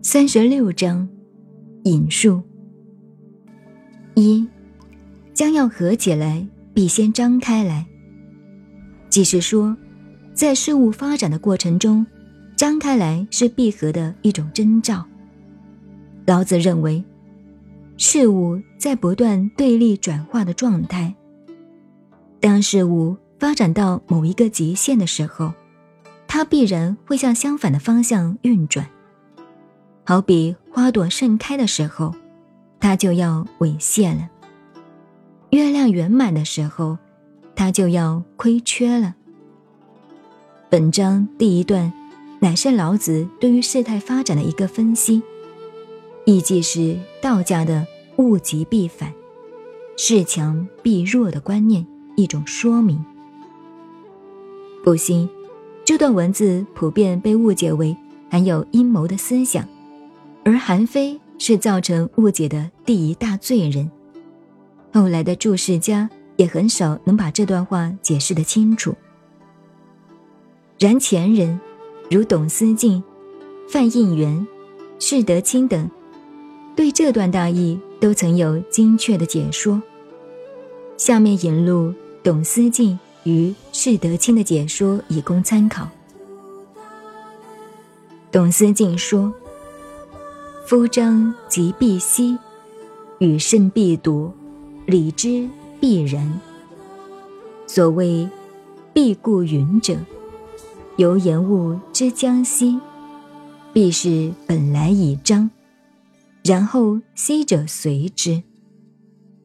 [0.00, 1.08] 三十六章
[1.82, 2.40] 引述
[4.14, 4.46] 一，
[5.34, 7.84] 将要合起来，必先张开来。
[9.10, 9.76] 即是说，
[10.34, 12.06] 在事物发展的过程中，
[12.56, 15.04] 张开来是闭合的一种征兆。
[16.26, 17.02] 老子认为，
[17.96, 21.12] 事物在不断对立转化的状态。
[22.38, 25.52] 当事物发展到某一个极限的时候，
[26.28, 28.88] 它必然会向相反的方向运转。
[30.08, 32.14] 好比花朵盛开的时候，
[32.80, 34.26] 它就要猥亵了；
[35.50, 36.96] 月亮圆满的时候，
[37.54, 39.14] 它就要亏缺了。
[40.70, 41.92] 本章第一段，
[42.40, 45.22] 乃是老子对于事态发展的一个分析，
[46.24, 47.86] 亦即是道家的
[48.16, 49.12] “物极必反，
[49.98, 51.86] 势强必弱”的观念
[52.16, 53.04] 一种说明。
[54.82, 55.28] 不幸，
[55.84, 57.94] 这段文字普遍被误解为
[58.30, 59.68] 含有阴谋的思想。
[60.48, 63.90] 而韩非是造成误解的第一大罪人，
[64.94, 68.94] 后来的注释家也很少能把这段话解释得清楚。
[70.78, 71.60] 然前人，
[72.10, 73.04] 如董思敬、
[73.68, 74.46] 范应元、
[74.98, 75.86] 释德清等，
[76.74, 79.82] 对这段大意都曾有精确的解说。
[80.96, 85.86] 下面引录董思敬与释德清的解说，以供参考。
[88.32, 89.30] 董思静说。
[90.68, 92.36] 夫张即必息，
[93.20, 94.30] 与甚必夺，
[94.84, 95.48] 理之
[95.80, 96.38] 必然。
[97.66, 98.28] 所谓
[98.92, 99.96] 必固云者，
[100.98, 102.78] 由言物之将息，
[103.72, 105.48] 必是本来已张，
[106.44, 108.42] 然后息者随之。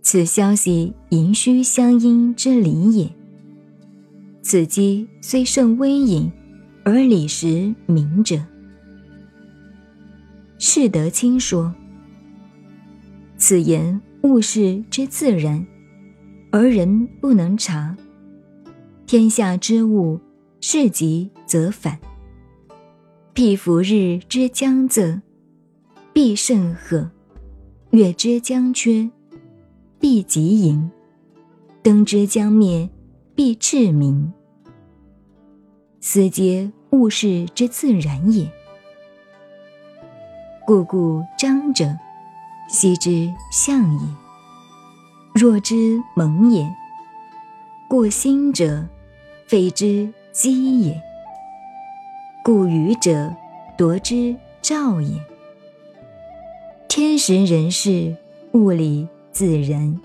[0.02, 3.10] 此消息盈虚相因之理也。
[4.42, 6.30] 此机虽甚微隐，
[6.84, 8.38] 而理实明者。
[10.66, 11.76] 释德清说
[13.36, 15.68] ：“此言物事之自然，
[16.52, 17.98] 而人不能察。
[19.06, 20.18] 天下之物，
[20.62, 22.00] 事极则反。
[23.36, 25.20] 譬夫日之将昃，
[26.14, 27.10] 必甚赫；
[27.90, 29.10] 月之将缺，
[30.00, 30.90] 必极盈；
[31.82, 32.90] 灯之将灭，
[33.36, 34.32] 必赤明。
[36.00, 38.50] 斯皆物事之自然也。”
[40.66, 41.98] 故故张者，
[42.70, 44.08] 昔之象也；
[45.34, 46.74] 若之蒙也，
[47.90, 48.88] 故心者，
[49.46, 50.96] 非之机也；
[52.46, 53.36] 故愚者，
[53.78, 55.22] 夺之兆也。
[56.88, 58.16] 天时人事，
[58.54, 60.00] 物理自然，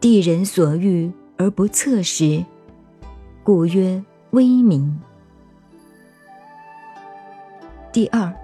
[0.00, 2.42] 地人所欲而不测时，
[3.44, 4.98] 故曰微明。
[7.92, 8.34] 第二。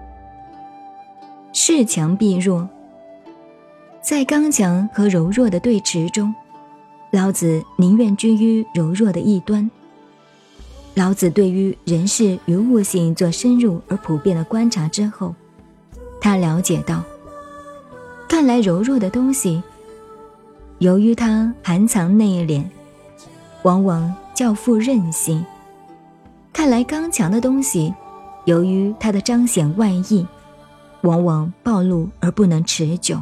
[1.65, 2.67] 势强必弱，
[4.01, 6.35] 在刚强和柔弱的对峙中，
[7.09, 9.71] 老子宁愿居于柔弱的一端。
[10.93, 15.33] 老子对于人事与物性做深入而普遍的观察之后，
[16.19, 17.01] 他了解到，
[18.27, 19.63] 看来柔弱的东西，
[20.79, 22.65] 由于它含藏内敛，
[23.61, 25.41] 往往较富韧性；
[26.51, 27.93] 看来刚强的东西，
[28.43, 30.27] 由于它的彰显外溢。
[31.03, 33.21] 往往暴露而不能持久，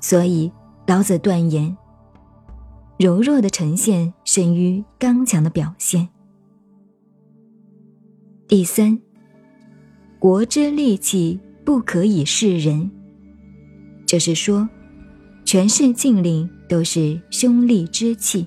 [0.00, 0.50] 所以
[0.84, 1.76] 老子断言：
[2.98, 6.08] 柔弱的呈现胜于刚强的表现。
[8.48, 8.98] 第三，
[10.18, 12.90] 国之利器不可以示人，
[14.04, 14.68] 就是说，
[15.44, 18.44] 权势禁令都是凶利之器，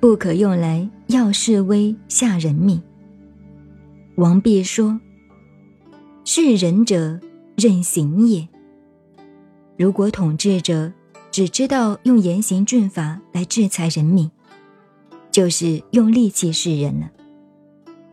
[0.00, 2.82] 不可用来耀示威吓人民。
[4.16, 4.98] 王弼说。
[6.34, 7.20] 是仁者
[7.58, 8.48] 任行也。
[9.76, 10.90] 如果统治者
[11.30, 14.30] 只知道用严刑峻法来制裁人民，
[15.30, 17.10] 就是用利器示人了，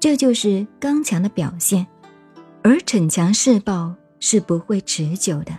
[0.02, 1.88] 这就是刚强的表现。
[2.62, 5.54] 而逞强示暴是不会持久的。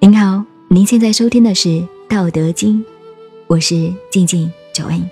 [0.00, 1.68] 您好，您现在收听的是
[2.08, 2.80] 《道德经》，
[3.46, 5.08] 我是静静九恩，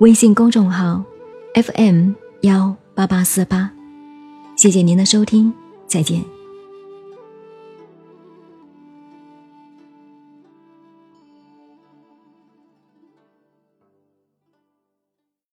[0.00, 1.04] 微信公众号。
[1.56, 2.12] FM
[2.42, 3.70] 幺八八四八，
[4.58, 5.54] 谢谢您的收听，
[5.86, 6.35] 再见。